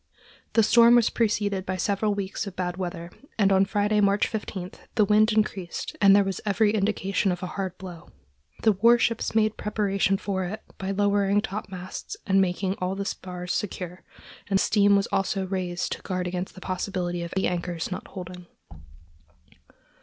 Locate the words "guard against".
16.01-16.55